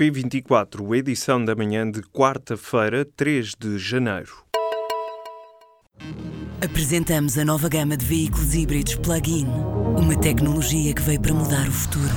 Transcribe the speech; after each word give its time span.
P24, 0.00 0.96
edição 0.96 1.44
da 1.44 1.54
manhã 1.54 1.90
de 1.90 2.00
quarta-feira, 2.00 3.04
3 3.04 3.54
de 3.54 3.78
janeiro. 3.78 4.32
Apresentamos 6.64 7.36
a 7.36 7.44
nova 7.44 7.68
gama 7.68 7.98
de 7.98 8.06
veículos 8.06 8.54
híbridos 8.54 8.94
plug-in. 8.94 9.44
Uma 9.44 10.18
tecnologia 10.18 10.94
que 10.94 11.02
veio 11.02 11.20
para 11.20 11.34
mudar 11.34 11.68
o 11.68 11.72
futuro. 11.72 12.14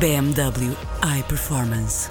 BMW 0.00 0.74
iPerformance. 1.18 2.08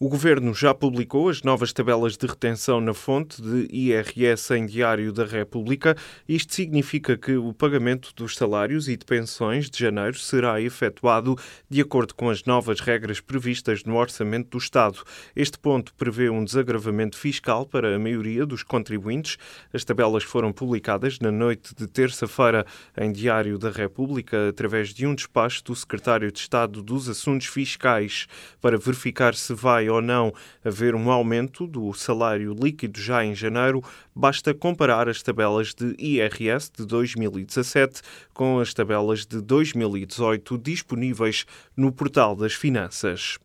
O 0.00 0.08
Governo 0.08 0.54
já 0.54 0.72
publicou 0.72 1.28
as 1.28 1.42
novas 1.42 1.72
tabelas 1.72 2.16
de 2.16 2.24
retenção 2.24 2.80
na 2.80 2.94
fonte 2.94 3.42
de 3.42 3.66
IRS 3.68 4.54
em 4.54 4.64
Diário 4.64 5.12
da 5.12 5.24
República. 5.24 5.96
Isto 6.28 6.54
significa 6.54 7.18
que 7.18 7.32
o 7.32 7.52
pagamento 7.52 8.14
dos 8.14 8.36
salários 8.36 8.88
e 8.88 8.96
de 8.96 9.04
pensões 9.04 9.68
de 9.68 9.80
janeiro 9.80 10.16
será 10.16 10.60
efetuado 10.62 11.34
de 11.68 11.80
acordo 11.80 12.14
com 12.14 12.30
as 12.30 12.44
novas 12.44 12.78
regras 12.78 13.20
previstas 13.20 13.82
no 13.82 13.96
Orçamento 13.96 14.50
do 14.50 14.58
Estado. 14.58 15.02
Este 15.34 15.58
ponto 15.58 15.92
prevê 15.94 16.30
um 16.30 16.44
desagravamento 16.44 17.18
fiscal 17.18 17.66
para 17.66 17.96
a 17.96 17.98
maioria 17.98 18.46
dos 18.46 18.62
contribuintes. 18.62 19.36
As 19.72 19.84
tabelas 19.84 20.22
foram 20.22 20.52
publicadas 20.52 21.18
na 21.18 21.32
noite 21.32 21.74
de 21.74 21.88
terça-feira 21.88 22.64
em 22.96 23.10
Diário 23.10 23.58
da 23.58 23.70
República 23.72 24.50
através 24.50 24.94
de 24.94 25.08
um 25.08 25.14
despacho 25.16 25.64
do 25.64 25.74
Secretário 25.74 26.30
de 26.30 26.38
Estado 26.38 26.84
dos 26.84 27.08
Assuntos 27.08 27.48
Fiscais 27.48 28.28
para 28.60 28.78
verificar 28.78 29.34
se 29.34 29.52
vai 29.52 29.87
ou 29.88 30.00
não 30.00 30.32
haver 30.64 30.94
um 30.94 31.10
aumento 31.10 31.66
do 31.66 31.92
salário 31.92 32.54
líquido 32.54 33.00
já 33.00 33.24
em 33.24 33.34
janeiro, 33.34 33.82
basta 34.14 34.52
comparar 34.52 35.08
as 35.08 35.22
tabelas 35.22 35.74
de 35.74 35.94
IRS 35.98 36.70
de 36.76 36.86
2017 36.86 38.02
com 38.32 38.58
as 38.58 38.74
tabelas 38.74 39.26
de 39.26 39.40
2018 39.40 40.58
disponíveis 40.58 41.44
no 41.76 41.90
Portal 41.92 42.36
das 42.36 42.54
Finanças. 42.54 43.38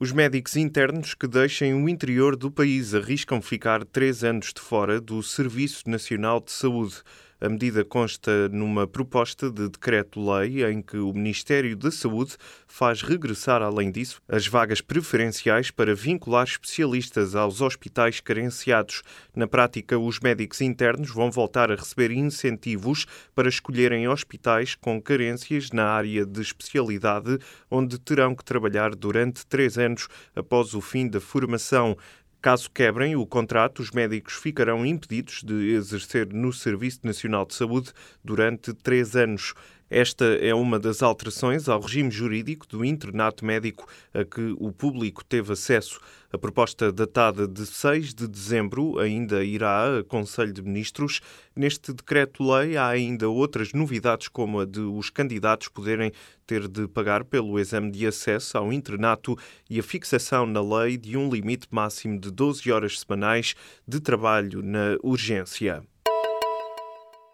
Os 0.00 0.12
médicos 0.12 0.54
internos 0.54 1.12
que 1.12 1.26
deixem 1.26 1.74
o 1.74 1.88
interior 1.88 2.36
do 2.36 2.52
país 2.52 2.94
arriscam 2.94 3.42
ficar 3.42 3.84
três 3.84 4.22
anos 4.22 4.52
de 4.52 4.60
fora 4.60 5.00
do 5.00 5.20
Serviço 5.24 5.90
Nacional 5.90 6.40
de 6.40 6.52
Saúde. 6.52 7.02
A 7.40 7.48
medida 7.48 7.84
consta 7.84 8.48
numa 8.48 8.84
proposta 8.84 9.48
de 9.48 9.68
decreto-lei 9.68 10.64
em 10.64 10.82
que 10.82 10.96
o 10.96 11.12
Ministério 11.12 11.76
da 11.76 11.88
Saúde 11.88 12.36
faz 12.66 13.00
regressar, 13.00 13.62
além 13.62 13.92
disso, 13.92 14.20
as 14.28 14.48
vagas 14.48 14.80
preferenciais 14.80 15.70
para 15.70 15.94
vincular 15.94 16.44
especialistas 16.44 17.36
aos 17.36 17.60
hospitais 17.60 18.18
carenciados. 18.18 19.02
Na 19.36 19.46
prática, 19.46 19.96
os 19.96 20.18
médicos 20.18 20.60
internos 20.60 21.10
vão 21.10 21.30
voltar 21.30 21.70
a 21.70 21.76
receber 21.76 22.10
incentivos 22.10 23.06
para 23.36 23.48
escolherem 23.48 24.08
hospitais 24.08 24.74
com 24.74 25.00
carências 25.00 25.70
na 25.70 25.84
área 25.84 26.26
de 26.26 26.40
especialidade, 26.40 27.38
onde 27.70 28.00
terão 28.00 28.34
que 28.34 28.44
trabalhar 28.44 28.96
durante 28.96 29.46
três 29.46 29.78
anos 29.78 30.08
após 30.34 30.74
o 30.74 30.80
fim 30.80 31.08
da 31.08 31.20
formação. 31.20 31.96
Caso 32.40 32.70
quebrem 32.70 33.16
o 33.16 33.26
contrato, 33.26 33.80
os 33.80 33.90
médicos 33.90 34.34
ficarão 34.34 34.86
impedidos 34.86 35.42
de 35.42 35.72
exercer 35.72 36.32
no 36.32 36.52
Serviço 36.52 37.00
Nacional 37.02 37.44
de 37.44 37.54
Saúde 37.54 37.92
durante 38.22 38.72
três 38.72 39.16
anos. 39.16 39.54
Esta 39.90 40.24
é 40.24 40.54
uma 40.54 40.78
das 40.78 41.02
alterações 41.02 41.66
ao 41.66 41.80
regime 41.80 42.10
jurídico 42.10 42.66
do 42.66 42.84
internato 42.84 43.42
médico 43.42 43.88
a 44.12 44.22
que 44.22 44.54
o 44.58 44.70
público 44.70 45.24
teve 45.24 45.54
acesso. 45.54 45.98
A 46.30 46.36
proposta 46.36 46.92
datada 46.92 47.48
de 47.48 47.64
6 47.64 48.12
de 48.12 48.28
dezembro 48.28 48.98
ainda 48.98 49.42
irá 49.42 49.98
a 49.98 50.04
Conselho 50.04 50.52
de 50.52 50.60
Ministros. 50.60 51.22
Neste 51.56 51.94
decreto-lei 51.94 52.76
há 52.76 52.86
ainda 52.86 53.30
outras 53.30 53.72
novidades, 53.72 54.28
como 54.28 54.60
a 54.60 54.66
de 54.66 54.80
os 54.80 55.08
candidatos 55.08 55.68
poderem 55.68 56.12
ter 56.46 56.68
de 56.68 56.86
pagar 56.86 57.24
pelo 57.24 57.58
exame 57.58 57.90
de 57.90 58.06
acesso 58.06 58.58
ao 58.58 58.70
internato 58.70 59.38
e 59.70 59.78
a 59.78 59.82
fixação 59.82 60.44
na 60.44 60.60
lei 60.60 60.98
de 60.98 61.16
um 61.16 61.30
limite 61.30 61.66
máximo 61.70 62.20
de 62.20 62.30
12 62.30 62.70
horas 62.70 63.00
semanais 63.00 63.54
de 63.86 63.98
trabalho 64.00 64.60
na 64.60 64.98
urgência. 65.02 65.82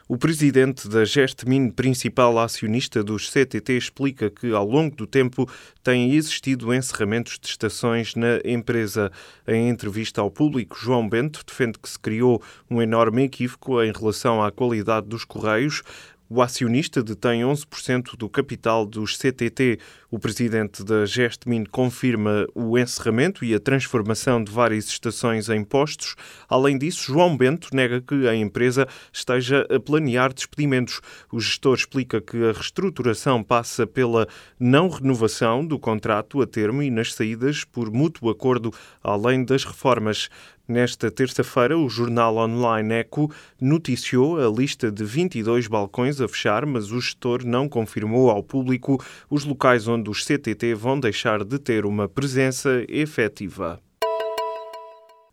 O 0.07 0.19
presidente 0.19 0.87
da 0.87 1.03
Gestmin, 1.03 1.71
principal 1.71 2.39
acionista 2.39 3.03
dos 3.03 3.31
CTT, 3.31 3.73
explica 3.73 4.29
que 4.29 4.53
ao 4.53 4.69
longo 4.69 4.95
do 4.95 5.07
tempo 5.07 5.49
têm 5.83 6.15
existido 6.15 6.75
encerramentos 6.75 7.39
de 7.41 7.49
estações 7.49 8.15
na 8.15 8.39
empresa. 8.45 9.11
Em 9.49 9.71
entrevista 9.71 10.21
ao 10.21 10.31
público, 10.31 10.77
João 10.79 11.09
Bento 11.09 11.43
defende 11.47 11.79
que 11.79 11.89
se 11.89 11.99
criou 11.99 12.43
um 12.71 12.83
enorme 12.83 13.23
equívoco 13.23 13.83
em 13.83 13.93
relação 13.93 14.43
à 14.43 14.53
qualidade 14.53 15.07
dos 15.07 15.25
correios. 15.25 15.83
O 16.27 16.41
acionista 16.41 17.03
detém 17.03 17.43
11% 17.43 18.17
do 18.17 18.31
capital 18.31 18.87
dos 18.87 19.19
CTT. 19.19 19.79
O 20.11 20.19
presidente 20.19 20.83
da 20.83 21.05
Gestmin 21.05 21.65
confirma 21.65 22.47
o 22.55 22.79
encerramento 22.79 23.45
e 23.45 23.55
a 23.55 23.61
transformação 23.61 24.43
de 24.43 24.51
várias 24.51 24.87
estações 24.87 25.51
em 25.51 25.63
postos. 25.63 26.17
Além 26.49 26.79
disso, 26.79 27.13
João 27.13 27.37
Bento 27.37 27.69
nega 27.75 28.01
que 28.01 28.27
a 28.27 28.35
empresa 28.35 28.89
esteja 29.13 29.67
a 29.69 29.79
planear 29.79 30.33
despedimentos. 30.33 31.03
O 31.31 31.39
gestor 31.39 31.75
explica 31.75 32.23
que 32.23 32.39
a 32.39 32.53
reestruturação 32.53 33.43
passa 33.43 33.87
pela 33.87 34.27
não 34.59 34.89
renovação 34.89 35.65
do 35.65 35.79
contrato 35.79 36.41
a 36.41 36.47
termo 36.47 36.83
e 36.83 36.91
nas 36.91 37.13
saídas 37.13 37.65
por 37.65 37.93
mútuo 37.93 38.31
acordo, 38.31 38.73
além 39.03 39.45
das 39.45 39.65
reformas. 39.65 40.31
Nesta 40.67 41.11
terça-feira, 41.11 41.77
o 41.77 41.91
jornal 41.91 42.39
online 42.39 42.95
Eco 42.95 43.31
noticiou 43.61 44.41
a 44.41 44.49
lista 44.49 44.91
de 44.91 45.05
22 45.05 45.67
balcões 45.67 46.23
a 46.23 46.27
fechar, 46.27 46.65
mas 46.65 46.91
o 46.91 46.99
gestor 47.03 47.45
não 47.45 47.69
confirmou 47.69 48.31
ao 48.31 48.43
público 48.43 48.99
os 49.29 49.45
locais 49.45 49.87
onde 49.87 50.09
os 50.09 50.25
CTT 50.25 50.75
vão 50.75 50.99
deixar 50.99 51.45
de 51.45 51.59
ter 51.59 51.85
uma 51.85 52.09
presença 52.09 52.83
efetiva. 52.89 53.79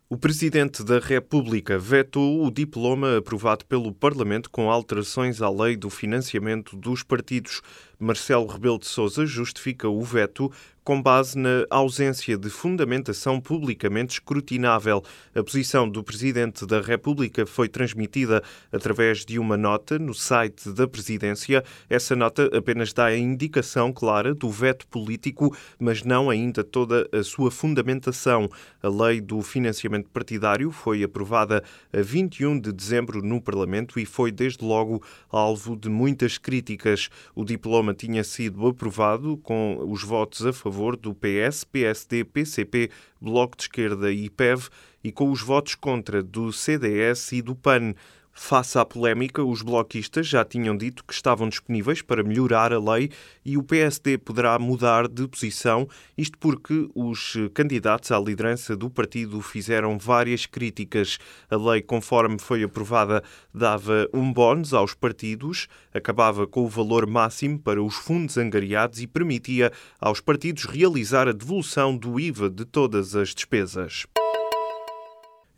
O 0.09 0.18
Presidente 0.18 0.84
da 0.84 1.00
República 1.00 1.80
vetou 1.80 2.46
o 2.46 2.52
diploma 2.52 3.19
aprovado 3.19 3.66
pelo 3.66 3.94
Parlamento 3.94 4.50
com 4.50 4.69
alterações 4.69 5.42
à 5.42 5.50
lei 5.50 5.78
do 5.78 5.90
financiamento 5.90 6.75
dos 6.75 7.02
partidos. 7.02 7.62
Marcelo 8.01 8.47
Rebelo 8.47 8.79
de 8.79 8.88
Sousa 8.88 9.28
justifica 9.28 9.88
o 9.88 10.01
veto 10.01 10.51
com 10.84 11.00
base 11.01 11.38
na 11.38 11.66
ausência 11.69 12.38
de 12.38 12.50
fundamentação 12.50 13.39
publicamente 13.39 14.13
escrutinável. 14.13 15.03
A 15.35 15.44
posição 15.44 15.88
do 15.88 16.03
Presidente 16.03 16.66
da 16.66 16.81
República 16.81 17.45
foi 17.45 17.69
transmitida 17.69 18.41
através 18.72 19.23
de 19.23 19.38
uma 19.38 19.56
nota 19.56 20.00
no 20.00 20.13
site 20.13 20.72
da 20.72 20.88
Presidência. 20.88 21.63
Essa 21.89 22.16
nota 22.16 22.50
apenas 22.57 22.94
dá 22.94 23.06
a 23.06 23.17
indicação 23.17 23.94
clara 23.94 24.33
do 24.33 24.50
veto 24.50 24.88
político, 24.88 25.56
mas 25.79 26.03
não 26.03 26.29
ainda 26.29 26.63
toda 26.63 27.07
a 27.12 27.23
sua 27.23 27.51
fundamentação. 27.51 28.50
A 28.81 28.89
lei 28.89 29.22
do 29.22 29.41
financiamento 29.44 30.09
partidário 30.09 30.72
foi 30.72 31.03
aprovada 31.03 31.63
a 31.94 32.01
21 32.01 32.59
de 32.59 32.72
dezembro 32.72 33.22
no 33.22 33.39
Parlamento 33.39 34.00
e 34.00 34.06
foi 34.06 34.31
desde 34.31 34.66
logo 34.66 35.03
alvo 35.29 35.75
de 35.75 35.89
muitas 35.89 36.39
críticas. 36.39 37.09
O 37.35 37.45
diploma 37.45 37.91
tinha 37.94 38.24
sido 38.24 38.68
aprovado 38.68 39.38
com 39.38 39.78
os 39.88 40.03
votos 40.03 40.46
a 40.46 40.53
favor 40.53 40.96
do 40.96 41.13
PS, 41.13 41.63
PSD, 41.63 42.24
PCP, 42.24 42.90
Bloco 43.19 43.56
de 43.56 43.63
Esquerda 43.63 44.12
e 44.12 44.29
PEV 44.29 44.69
e 45.03 45.12
com 45.12 45.31
os 45.31 45.41
votos 45.41 45.75
contra 45.75 46.22
do 46.22 46.51
CDS 46.51 47.31
e 47.31 47.41
do 47.41 47.56
PAN. 47.56 47.94
Face 48.34 48.78
à 48.78 48.86
polémica, 48.86 49.44
os 49.44 49.62
bloquistas 49.62 50.25
já 50.25 50.46
tinham 50.46 50.75
dito 50.75 51.03
que 51.03 51.14
estavam 51.14 51.50
disponíveis 51.50 52.02
para 52.02 52.24
melhorar 52.24 52.72
a 52.72 52.80
lei 52.80 53.12
e 53.44 53.58
o 53.58 53.64
PSD 53.64 54.18
poderá 54.18 54.58
mudar 54.58 55.08
de 55.08 55.28
posição, 55.28 55.88
isto 56.18 56.38
porque 56.38 56.90
os 56.96 57.38
candidatos 57.53 58.09
à 58.12 58.19
liderança 58.19 58.75
do 58.75 58.90
partido 58.90 59.42
fizeram 59.42 59.97
várias 59.97 60.46
críticas. 60.46 61.19
A 61.50 61.58
lei, 61.58 61.81
conforme 61.81 62.40
foi 62.40 62.64
aprovada, 62.64 63.22
dava 63.53 64.08
um 64.14 64.31
bónus 64.31 64.74
aos 64.74 64.94
partidos, 64.94 65.68
acabava 65.94 66.48
com 66.48 66.63
o 66.63 66.69
valor 66.69 67.06
máximo 67.06 67.59
para 67.59 67.84
os 67.84 67.96
fundos 67.96 68.38
angariados 68.38 69.01
e 69.01 69.07
permitia 69.07 69.72
aos 70.00 70.22
partidos 70.22 70.63
realizar 70.63 71.27
a 71.27 71.34
devolução 71.34 71.98
do 71.98 72.19
IVA 72.19 72.50
de 72.50 72.63
todas 72.63 73.13
as 73.13 73.36
despesas. 73.36 74.06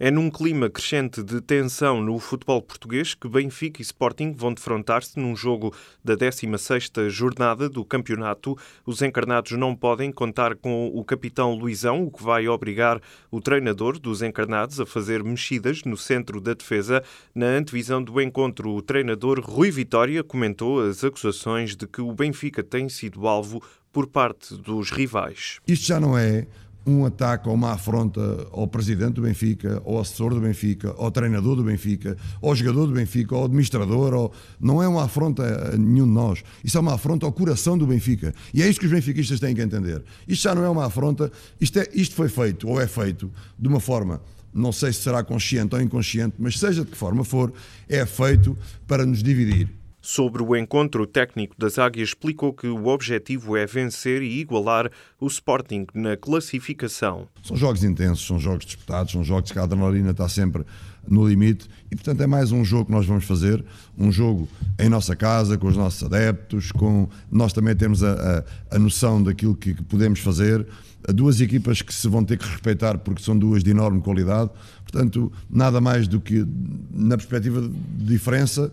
É 0.06 0.12
num 0.12 0.30
clima 0.30 0.70
crescente 0.70 1.24
de 1.24 1.40
tensão 1.40 2.02
no 2.02 2.20
futebol 2.20 2.62
português 2.62 3.16
que 3.16 3.26
Benfica 3.26 3.82
e 3.82 3.84
Sporting 3.84 4.34
vão 4.34 4.54
defrontar-se 4.54 5.18
num 5.18 5.34
jogo 5.34 5.74
da 6.04 6.14
16ª 6.14 7.08
jornada 7.08 7.70
do 7.70 7.86
campeonato. 7.86 8.58
Os 8.86 9.02
encarnados 9.02 9.54
não 9.54 9.74
podem 9.74 10.12
contar 10.12 10.58
com 10.58 10.92
o 10.94 11.06
capitão 11.06 11.54
Luizão, 11.56 12.04
o 12.04 12.12
que 12.12 12.22
vai 12.22 12.50
obrigar 12.50 13.00
o 13.32 13.40
treinador 13.40 13.98
dos 13.98 14.22
encarnados 14.22 14.78
a 14.82 14.86
fazer 14.86 15.24
mexidas 15.24 15.86
no 15.86 15.96
centro 15.96 16.42
da 16.42 16.54
defesa. 16.54 17.02
Na 17.34 17.46
antevisão 17.46 18.04
do 18.04 18.20
encontro, 18.20 18.72
o 18.72 18.82
treinador 18.82 19.40
Rui 19.40 19.72
Vitória 19.72 20.22
comentou 20.22 20.82
as 20.82 21.02
acusações 21.02 21.78
de 21.78 21.88
que 21.88 22.02
o 22.02 22.12
Benfica 22.12 22.62
tem 22.62 22.90
sido 22.90 23.26
alvo 23.26 23.64
por 23.94 24.08
parte 24.08 24.58
dos 24.58 24.92
rivais. 24.92 25.62
Isto 25.66 25.86
já 25.86 25.98
não 25.98 26.18
é 26.18 26.46
um 26.86 27.06
ataque 27.06 27.48
ou 27.48 27.56
uma 27.56 27.72
afronta 27.72 28.48
ao 28.52 28.68
presidente 28.68 29.14
do 29.14 29.22
Benfica, 29.22 29.82
ao 29.86 30.00
assessor 30.00 30.34
do 30.34 30.42
Benfica, 30.42 30.94
ao 30.98 31.10
treinador 31.12 31.56
do 31.56 31.64
Benfica, 31.64 32.18
ao 32.42 32.56
jogador 32.56 32.88
do 32.88 32.94
Benfica, 32.94 33.36
ao 33.36 33.46
administrador, 33.46 34.14
ou... 34.14 34.34
não 34.60 34.84
é 34.84 34.88
uma 34.88 35.06
afronta 35.06 35.74
a 35.74 35.78
nenhum 35.78 36.06
de 36.06 36.12
nós. 36.12 36.44
Isso 36.64 36.78
é 36.78 36.82
uma 36.82 36.96
afronta 36.96 37.26
ao 37.26 37.32
coração 37.32 37.78
do 37.78 37.88
Benfica. 37.88 38.34
E 38.54 38.62
é 38.62 38.70
isso 38.70 38.80
que 38.80 38.86
os 38.86 38.92
benfiquistas 38.92 39.40
têm 39.40 39.56
que 39.56 39.62
entender. 39.62 40.04
Isto 40.28 40.44
já 40.44 40.56
não 40.56 40.64
é 40.64 40.70
uma 40.70 40.86
afronta, 40.86 41.32
isto, 41.60 41.80
é, 41.80 41.88
isto 41.94 42.16
foi 42.16 42.28
feito, 42.28 42.68
ou 42.68 42.80
é 42.80 42.88
feito, 42.88 43.32
de 43.58 43.68
uma 43.68 43.80
forma, 43.80 44.22
não 44.54 44.72
sei 44.72 44.92
se 44.92 45.02
será 45.02 45.24
consciente 45.24 45.74
ou 45.76 45.82
inconsciente, 45.82 46.36
mas 46.38 46.60
seja 46.60 46.84
de 46.84 46.92
que 46.92 46.98
forma 46.98 47.24
for, 47.24 47.54
é 47.88 48.06
feito 48.06 48.58
para 48.88 49.06
nos 49.06 49.24
dividir 49.24 49.83
Sobre 50.06 50.44
o 50.44 50.54
encontro, 50.54 51.04
o 51.04 51.08
técnico 51.08 51.56
das 51.58 51.80
Águias 51.80 52.10
explicou 52.10 52.52
que 52.52 52.68
o 52.68 52.88
objetivo 52.88 53.56
é 53.56 53.66
vencer 53.66 54.22
e 54.22 54.38
igualar 54.42 54.92
o 55.18 55.28
Sporting 55.28 55.88
na 55.94 56.18
classificação. 56.18 57.30
São 57.42 57.56
jogos 57.56 57.86
intensos, 57.86 58.28
são 58.28 58.38
jogos 58.38 58.66
disputados, 58.66 59.14
são 59.14 59.24
jogos 59.24 59.54
que 59.54 59.58
a 59.58 59.64
adrenalina 59.64 60.12
está 60.12 60.28
sempre 60.28 60.66
no 61.08 61.26
limite 61.26 61.70
e, 61.90 61.96
portanto, 61.96 62.20
é 62.20 62.28
mais 62.28 62.52
um 62.52 62.66
jogo 62.66 62.88
que 62.88 62.92
nós 62.92 63.06
vamos 63.06 63.24
fazer, 63.24 63.64
um 63.98 64.12
jogo 64.12 64.50
em 64.78 64.90
nossa 64.90 65.16
casa, 65.16 65.58
com 65.58 65.68
os 65.68 65.78
nossos 65.78 66.04
adeptos, 66.04 66.74
com 66.74 67.08
nós 67.32 67.54
também 67.54 67.74
temos 67.74 68.04
a, 68.04 68.44
a, 68.70 68.76
a 68.76 68.80
noção 68.80 69.24
daquilo 69.24 69.56
que, 69.56 69.74
que 69.74 69.84
podemos 69.84 70.20
fazer. 70.20 70.68
Duas 71.16 71.40
equipas 71.40 71.82
que 71.82 71.94
se 71.94 72.10
vão 72.10 72.26
ter 72.26 72.38
que 72.38 72.46
respeitar 72.46 72.98
porque 72.98 73.24
são 73.24 73.38
duas 73.40 73.64
de 73.64 73.72
enorme 73.72 74.02
qualidade, 74.02 74.52
portanto, 74.82 75.32
nada 75.50 75.80
mais 75.80 76.10
do 76.10 76.20
que 76.20 76.46
na 76.92 77.16
perspectiva 77.16 77.62
de 77.62 78.06
diferença 78.06 78.70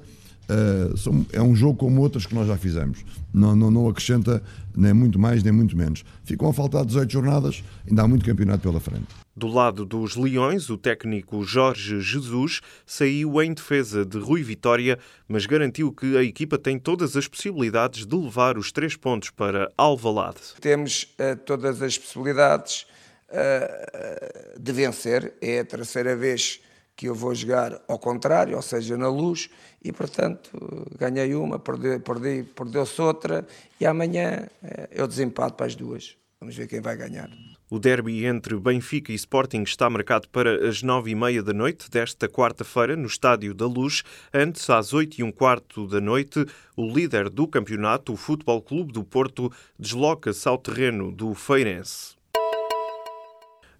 Uh, 0.50 1.26
é 1.32 1.40
um 1.40 1.54
jogo 1.54 1.76
como 1.76 2.00
outros 2.00 2.26
que 2.26 2.34
nós 2.34 2.48
já 2.48 2.56
fizemos. 2.56 3.04
Não, 3.32 3.54
não, 3.54 3.70
não, 3.70 3.88
acrescenta 3.88 4.42
nem 4.76 4.92
muito 4.92 5.18
mais 5.18 5.42
nem 5.44 5.52
muito 5.52 5.76
menos. 5.76 6.04
Ficam 6.24 6.48
a 6.48 6.52
faltar 6.52 6.84
18 6.84 7.12
jornadas, 7.12 7.62
ainda 7.88 8.02
há 8.02 8.08
muito 8.08 8.24
campeonato 8.24 8.62
pela 8.62 8.80
frente. 8.80 9.06
Do 9.36 9.46
lado 9.46 9.86
dos 9.86 10.16
Leões, 10.16 10.68
o 10.68 10.76
técnico 10.76 11.44
Jorge 11.44 12.00
Jesus 12.00 12.60
saiu 12.84 13.40
em 13.40 13.54
defesa 13.54 14.04
de 14.04 14.18
Rui 14.18 14.42
Vitória, 14.42 14.98
mas 15.28 15.46
garantiu 15.46 15.92
que 15.92 16.16
a 16.16 16.24
equipa 16.24 16.58
tem 16.58 16.78
todas 16.78 17.16
as 17.16 17.28
possibilidades 17.28 18.04
de 18.04 18.16
levar 18.16 18.58
os 18.58 18.72
três 18.72 18.96
pontos 18.96 19.30
para 19.30 19.70
Alvalade. 19.78 20.40
Temos 20.60 21.04
uh, 21.04 21.36
todas 21.46 21.80
as 21.80 21.96
possibilidades 21.96 22.86
uh, 23.28 24.60
de 24.60 24.72
vencer. 24.72 25.32
É 25.40 25.60
a 25.60 25.64
terceira 25.64 26.16
vez 26.16 26.60
que 27.00 27.06
eu 27.06 27.14
vou 27.14 27.34
jogar 27.34 27.80
ao 27.88 27.98
contrário, 27.98 28.54
ou 28.54 28.60
seja, 28.60 28.94
na 28.94 29.08
luz, 29.08 29.48
e 29.82 29.90
portanto 29.90 30.50
ganhei 30.98 31.34
uma, 31.34 31.58
perdi, 31.58 31.98
perdi, 31.98 32.42
perdeu-se 32.42 33.00
outra, 33.00 33.46
e 33.80 33.86
amanhã 33.86 34.46
eh, 34.62 34.86
eu 34.92 35.08
desempate 35.08 35.54
para 35.54 35.64
as 35.64 35.74
duas. 35.74 36.14
Vamos 36.38 36.54
ver 36.54 36.66
quem 36.66 36.82
vai 36.82 36.98
ganhar. 36.98 37.30
O 37.70 37.78
derby 37.78 38.26
entre 38.26 38.54
Benfica 38.60 39.12
e 39.12 39.14
Sporting 39.14 39.62
está 39.62 39.88
marcado 39.88 40.28
para 40.28 40.68
as 40.68 40.82
nove 40.82 41.10
e 41.10 41.14
meia 41.14 41.42
da 41.42 41.54
noite 41.54 41.88
desta 41.88 42.28
quarta-feira 42.28 42.94
no 42.94 43.06
Estádio 43.06 43.54
da 43.54 43.64
Luz. 43.64 44.02
Antes, 44.30 44.68
às 44.68 44.92
oito 44.92 45.18
e 45.18 45.22
um 45.22 45.32
quarto 45.32 45.86
da 45.86 46.02
noite, 46.02 46.44
o 46.76 46.86
líder 46.86 47.30
do 47.30 47.48
campeonato, 47.48 48.12
o 48.12 48.16
Futebol 48.16 48.60
Clube 48.60 48.92
do 48.92 49.02
Porto, 49.02 49.50
desloca-se 49.78 50.46
ao 50.46 50.58
terreno 50.58 51.10
do 51.10 51.34
Feirense. 51.34 52.19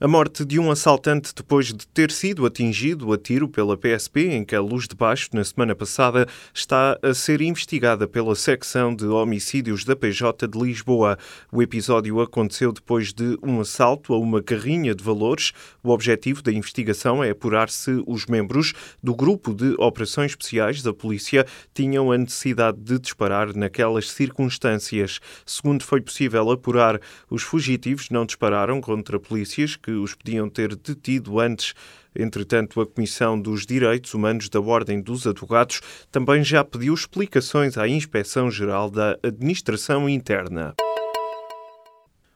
A 0.03 0.09
morte 0.09 0.47
de 0.47 0.59
um 0.59 0.71
assaltante 0.71 1.31
depois 1.37 1.67
de 1.67 1.87
ter 1.87 2.11
sido 2.11 2.47
atingido 2.47 3.13
a 3.13 3.19
tiro 3.19 3.47
pela 3.47 3.77
PSP 3.77 4.29
em 4.29 4.47
que 4.47 4.57
a 4.57 4.61
Luz 4.63 4.89
de 4.89 4.97
Baixo, 4.97 5.29
na 5.35 5.45
semana 5.45 5.75
passada, 5.75 6.27
está 6.55 6.99
a 7.03 7.13
ser 7.13 7.43
investigada 7.43 8.09
pela 8.09 8.35
secção 8.35 8.95
de 8.97 9.05
homicídios 9.05 9.85
da 9.85 9.95
PJ 9.95 10.49
de 10.49 10.59
Lisboa. 10.59 11.19
O 11.53 11.61
episódio 11.61 12.19
aconteceu 12.19 12.73
depois 12.73 13.13
de 13.13 13.39
um 13.43 13.61
assalto 13.61 14.15
a 14.15 14.19
uma 14.19 14.43
carrinha 14.43 14.95
de 14.95 15.05
valores. 15.05 15.53
O 15.83 15.91
objetivo 15.91 16.41
da 16.41 16.51
investigação 16.51 17.23
é 17.23 17.29
apurar 17.29 17.69
se 17.69 18.03
os 18.07 18.25
membros 18.25 18.73
do 19.03 19.15
grupo 19.15 19.53
de 19.53 19.75
operações 19.77 20.31
especiais 20.31 20.83
da 20.83 20.95
polícia 20.95 21.45
tinham 21.75 22.11
a 22.11 22.17
necessidade 22.17 22.79
de 22.81 22.99
disparar 22.99 23.55
naquelas 23.55 24.11
circunstâncias. 24.11 25.21
Segundo 25.45 25.85
foi 25.85 26.01
possível 26.01 26.51
apurar, 26.51 26.99
os 27.29 27.43
fugitivos 27.43 28.09
não 28.09 28.25
dispararam 28.25 28.81
contra 28.81 29.21
polícias 29.21 29.77
que 29.77 29.90
que 29.91 29.97
os 29.97 30.15
podiam 30.15 30.49
ter 30.49 30.77
detido 30.77 31.41
antes. 31.41 31.75
Entretanto, 32.15 32.81
a 32.81 32.87
Comissão 32.87 33.41
dos 33.41 33.67
Direitos 33.67 34.15
Humanos 34.15 34.49
da 34.49 34.61
Ordem 34.61 35.01
dos 35.01 35.27
Advogados 35.27 35.81
também 36.11 36.45
já 36.45 36.63
pediu 36.65 36.95
explicações 36.95 37.77
à 37.77 37.89
Inspeção-Geral 37.89 38.91
da 38.91 39.19
Administração 39.23 40.09
Interna. 40.09 40.75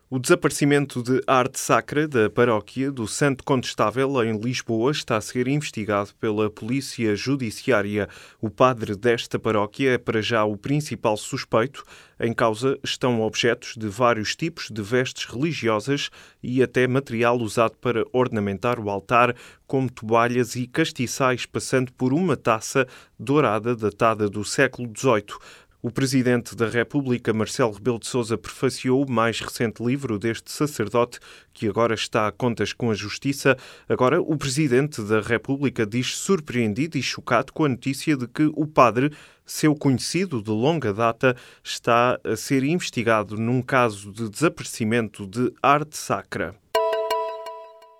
O 0.07 0.19
desaparecimento 0.19 1.01
de 1.01 1.19
arte 1.25 1.59
sacra 1.59 2.07
da 2.07 2.29
paróquia 2.29 2.91
do 2.91 3.07
Santo 3.07 3.43
Condestável 3.43 4.23
em 4.23 4.37
Lisboa 4.37 4.91
está 4.91 5.17
a 5.17 5.21
ser 5.21 5.47
investigado 5.47 6.11
pela 6.19 6.47
Polícia 6.47 7.15
Judiciária. 7.15 8.07
O 8.39 8.47
padre 8.47 8.95
desta 8.95 9.39
paróquia 9.39 9.93
é 9.93 9.97
para 9.97 10.21
já 10.21 10.45
o 10.45 10.55
principal 10.55 11.17
suspeito. 11.17 11.83
Em 12.19 12.31
causa 12.33 12.77
estão 12.83 13.19
objetos 13.19 13.73
de 13.75 13.87
vários 13.87 14.35
tipos 14.35 14.69
de 14.69 14.79
vestes 14.79 15.25
religiosas 15.25 16.11
e 16.41 16.61
até 16.61 16.87
material 16.87 17.39
usado 17.39 17.75
para 17.81 18.05
ornamentar 18.13 18.79
o 18.79 18.91
altar, 18.91 19.35
como 19.65 19.91
toalhas 19.91 20.55
e 20.55 20.67
castiçais, 20.67 21.47
passando 21.47 21.91
por 21.91 22.13
uma 22.13 22.37
taça 22.37 22.87
dourada 23.17 23.75
datada 23.75 24.29
do 24.29 24.45
século 24.45 24.87
XVIII. 24.95 25.35
O 25.85 25.91
presidente 25.91 26.55
da 26.55 26.67
República, 26.67 27.31
Marcelo 27.31 27.71
Rebelo 27.71 27.99
de 27.99 28.07
Sousa, 28.07 28.35
prefaciou 28.35 29.05
o 29.05 29.11
mais 29.11 29.39
recente 29.39 29.83
livro 29.83 30.17
deste 30.17 30.51
sacerdote, 30.51 31.19
que 31.53 31.67
agora 31.67 31.93
está 31.93 32.27
a 32.27 32.31
contas 32.31 32.73
com 32.73 32.89
a 32.89 32.95
justiça. 32.95 33.55
Agora, 33.87 34.19
o 34.19 34.35
presidente 34.35 34.99
da 35.03 35.21
República 35.21 35.85
diz 35.85 36.15
surpreendido 36.17 36.97
e 36.97 37.03
chocado 37.03 37.53
com 37.53 37.65
a 37.65 37.69
notícia 37.69 38.17
de 38.17 38.27
que 38.27 38.51
o 38.55 38.65
padre, 38.65 39.11
seu 39.45 39.75
conhecido 39.75 40.41
de 40.41 40.49
longa 40.49 40.91
data, 40.91 41.35
está 41.63 42.19
a 42.23 42.35
ser 42.35 42.63
investigado 42.63 43.37
num 43.37 43.61
caso 43.61 44.11
de 44.11 44.27
desaparecimento 44.27 45.27
de 45.27 45.53
arte 45.61 45.95
sacra. 45.97 46.55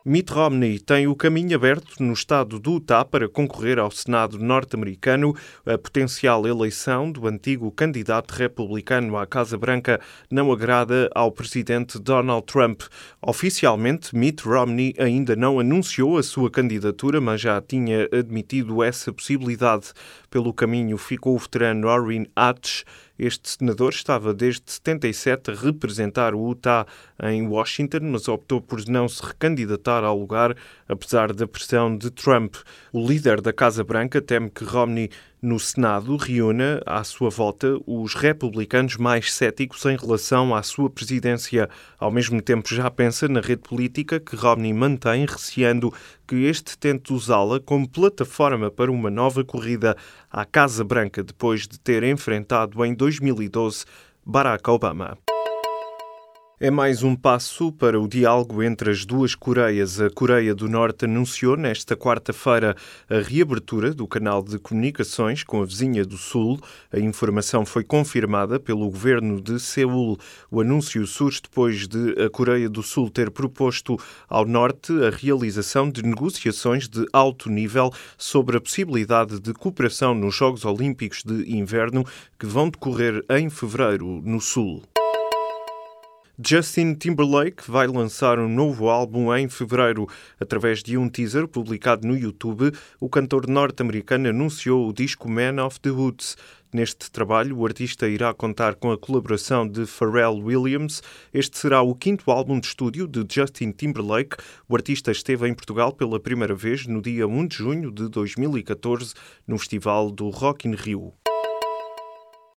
Mitt 0.07 0.31
Romney 0.31 0.77
tem 0.77 1.07
o 1.07 1.15
caminho 1.15 1.55
aberto 1.55 1.95
no 1.99 2.13
estado 2.13 2.59
do 2.59 2.73
Utah 2.73 3.03
para 3.03 3.27
concorrer 3.27 3.79
ao 3.79 3.89
Senado 3.89 4.37
norte-americano. 4.37 5.35
A 5.65 5.79
potencial 5.79 6.45
eleição 6.45 7.11
do 7.11 7.27
antigo 7.27 7.71
candidato 7.71 8.31
republicano 8.33 9.17
à 9.17 9.25
Casa 9.25 9.57
Branca 9.57 9.99
não 10.29 10.51
agrada 10.51 11.09
ao 11.15 11.31
presidente 11.31 11.97
Donald 11.97 12.45
Trump. 12.45 12.83
Oficialmente, 13.19 14.15
Mitt 14.15 14.47
Romney 14.47 14.93
ainda 14.99 15.35
não 15.35 15.59
anunciou 15.59 16.19
a 16.19 16.23
sua 16.23 16.51
candidatura, 16.51 17.19
mas 17.19 17.41
já 17.41 17.59
tinha 17.59 18.07
admitido 18.13 18.83
essa 18.83 19.11
possibilidade. 19.11 19.91
Pelo 20.29 20.53
caminho 20.53 20.99
ficou 20.99 21.33
o 21.35 21.39
veterano 21.39 21.87
Orrin 21.87 22.27
Hatch, 22.35 22.83
este 23.17 23.49
senador 23.49 23.93
estava 23.93 24.33
desde 24.33 24.63
77 24.65 25.51
a 25.51 25.53
representar 25.53 26.35
o 26.35 26.49
Utah 26.49 26.85
em 27.23 27.47
Washington, 27.47 27.99
mas 28.03 28.27
optou 28.27 28.61
por 28.61 28.85
não 28.87 29.07
se 29.07 29.25
recandidatar 29.25 30.03
ao 30.03 30.17
lugar, 30.17 30.55
apesar 30.87 31.33
da 31.33 31.47
pressão 31.47 31.97
de 31.97 32.11
Trump. 32.11 32.55
O 32.91 33.05
líder 33.05 33.41
da 33.41 33.53
Casa 33.53 33.83
Branca 33.83 34.21
teme 34.21 34.49
que 34.49 34.63
Romney 34.63 35.09
no 35.45 35.59
Senado 35.59 36.17
reúna 36.17 36.81
à 36.87 37.03
sua 37.03 37.29
volta 37.29 37.77
os 37.85 38.15
republicanos 38.15 38.97
mais 38.97 39.31
céticos 39.31 39.85
em 39.85 39.95
relação 39.95 40.55
à 40.55 40.63
sua 40.63 40.89
presidência. 40.89 41.69
Ao 41.99 42.11
mesmo 42.11 42.41
tempo, 42.41 42.73
já 42.73 42.89
pensa 42.89 43.27
na 43.27 43.41
rede 43.41 43.61
política 43.61 44.19
que 44.19 44.35
Romney 44.35 44.73
mantém, 44.73 45.23
receando 45.25 45.93
que 46.27 46.45
este 46.45 46.75
tente 46.75 47.13
usá-la 47.13 47.59
como 47.59 47.87
plataforma 47.87 48.71
para 48.71 48.91
uma 48.91 49.11
nova 49.11 49.45
corrida 49.45 49.95
à 50.31 50.43
Casa 50.45 50.83
Branca 50.83 51.23
depois 51.23 51.67
de 51.67 51.79
ter 51.79 52.03
enfrentado 52.03 52.83
em 52.83 52.95
2012 52.95 53.85
Barack 54.25 54.67
Obama. 54.67 55.15
É 56.57 56.71
mais 56.71 57.03
um 57.03 57.17
passo 57.17 57.69
para 57.69 57.99
o 57.99 58.07
diálogo 58.07 58.63
entre 58.63 58.89
as 58.89 59.05
duas 59.05 59.35
Coreias. 59.35 59.99
A 59.99 60.09
Coreia 60.09 60.55
do 60.55 60.69
Norte 60.69 61.03
anunciou 61.03 61.57
nesta 61.57 61.97
quarta-feira 61.97 62.77
a 63.09 63.19
reabertura 63.19 63.93
do 63.93 64.07
canal 64.07 64.41
de 64.41 64.57
comunicações 64.57 65.43
com 65.43 65.61
a 65.61 65.65
vizinha 65.65 66.05
do 66.05 66.15
Sul. 66.15 66.57
A 66.93 66.97
informação 66.97 67.65
foi 67.65 67.83
confirmada 67.83 68.57
pelo 68.57 68.89
governo 68.89 69.41
de 69.41 69.59
Seul. 69.59 70.17
O 70.49 70.61
anúncio 70.61 71.05
surge 71.05 71.41
depois 71.41 71.89
de 71.89 72.23
a 72.23 72.29
Coreia 72.29 72.69
do 72.69 72.81
Sul 72.81 73.09
ter 73.09 73.31
proposto 73.31 73.99
ao 74.29 74.45
Norte 74.45 74.93
a 75.03 75.09
realização 75.09 75.89
de 75.89 76.03
negociações 76.03 76.87
de 76.87 77.05
alto 77.11 77.49
nível 77.49 77.91
sobre 78.17 78.55
a 78.55 78.61
possibilidade 78.61 79.41
de 79.41 79.51
cooperação 79.53 80.15
nos 80.15 80.33
Jogos 80.33 80.63
Olímpicos 80.63 81.21
de 81.21 81.53
Inverno 81.53 82.05
que 82.39 82.45
vão 82.45 82.69
decorrer 82.69 83.25
em 83.29 83.49
fevereiro 83.49 84.21
no 84.23 84.39
Sul. 84.39 84.81
Justin 86.37 86.95
Timberlake 86.95 87.63
vai 87.65 87.87
lançar 87.87 88.39
um 88.39 88.49
novo 88.49 88.89
álbum 88.89 89.33
em 89.33 89.47
fevereiro. 89.47 90.05
Através 90.37 90.83
de 90.83 90.97
um 90.97 91.07
teaser 91.07 91.47
publicado 91.47 92.05
no 92.05 92.17
YouTube, 92.17 92.73
o 92.99 93.07
cantor 93.07 93.47
norte-americano 93.47 94.27
anunciou 94.27 94.89
o 94.89 94.93
disco 94.93 95.29
Man 95.29 95.63
of 95.65 95.79
the 95.79 95.91
Woods. 95.91 96.35
Neste 96.73 97.09
trabalho, 97.09 97.57
o 97.57 97.65
artista 97.65 98.05
irá 98.05 98.33
contar 98.33 98.75
com 98.75 98.91
a 98.91 98.97
colaboração 98.97 99.65
de 99.65 99.85
Pharrell 99.85 100.35
Williams. 100.35 101.01
Este 101.33 101.57
será 101.57 101.81
o 101.81 101.95
quinto 101.95 102.29
álbum 102.29 102.59
de 102.59 102.67
estúdio 102.67 103.07
de 103.07 103.25
Justin 103.33 103.71
Timberlake. 103.71 104.35
O 104.67 104.75
artista 104.75 105.11
esteve 105.11 105.47
em 105.47 105.53
Portugal 105.53 105.93
pela 105.93 106.19
primeira 106.19 106.53
vez 106.53 106.85
no 106.85 107.01
dia 107.01 107.25
1 107.25 107.47
de 107.47 107.55
junho 107.55 107.91
de 107.91 108.09
2014, 108.09 109.13
no 109.47 109.57
Festival 109.57 110.11
do 110.11 110.29
Rock 110.29 110.67
in 110.67 110.75
Rio. 110.75 111.13